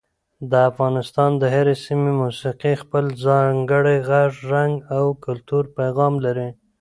د 0.51 0.53
افغانستان 0.69 1.31
د 1.41 1.43
هرې 1.55 1.75
سیمې 1.85 2.11
موسیقي 2.21 2.73
خپل 2.83 3.05
ځانګړی 3.25 3.97
غږ، 4.09 4.33
رنګ 4.53 4.73
او 4.97 5.05
کلتوري 5.25 5.69
پیغام 5.79 6.13
لري. 6.25 6.49